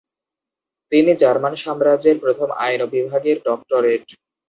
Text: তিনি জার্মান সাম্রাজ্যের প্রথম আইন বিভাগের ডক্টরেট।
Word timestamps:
তিনি 0.91 1.11
জার্মান 1.21 1.53
সাম্রাজ্যের 1.63 2.17
প্রথম 2.23 2.49
আইন 2.63 2.81
বিভাগের 2.93 3.37
ডক্টরেট। 3.47 4.05